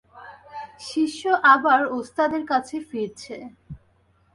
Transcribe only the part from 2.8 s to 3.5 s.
ফিরছে।